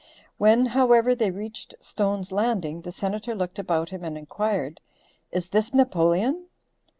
When, 0.39 0.65
however, 0.65 1.13
they 1.13 1.29
reached 1.29 1.75
Stone's 1.79 2.31
Landing 2.31 2.81
the 2.81 2.91
Senator 2.91 3.35
looked 3.35 3.59
about 3.59 3.89
him 3.91 4.03
and 4.03 4.17
inquired, 4.17 4.81
"Is 5.31 5.49
this 5.49 5.75
Napoleon?" 5.75 6.47